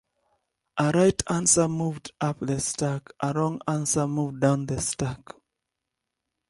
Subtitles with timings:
[0.79, 5.21] A right answer moved up the stack, a wrong answer moved down the stack.